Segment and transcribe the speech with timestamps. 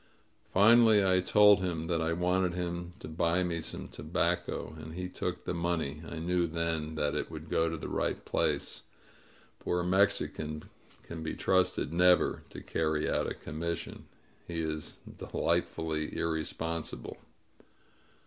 [0.51, 5.07] Finally I told him that I wanted him to buy me some tobacco, and he
[5.07, 6.01] took the money.
[6.09, 8.81] I knew then that it would go to the right place,
[9.59, 10.63] for a Mexican
[11.03, 14.07] can be trusted never to carry out a commission.
[14.47, 17.17] He is de lightfully irresponsible.